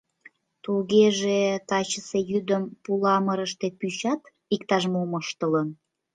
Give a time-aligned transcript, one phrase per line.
[0.63, 1.39] Тугеже
[1.69, 4.21] тачысе йӱдым пуламырыште пӱчат
[4.55, 5.69] иктаж-мом ыштылын?..